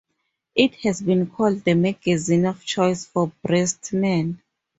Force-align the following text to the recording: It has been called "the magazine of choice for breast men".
It 0.55 0.73
has 0.77 0.99
been 0.99 1.27
called 1.27 1.63
"the 1.63 1.75
magazine 1.75 2.47
of 2.47 2.65
choice 2.65 3.05
for 3.05 3.31
breast 3.43 3.93
men". 3.93 4.41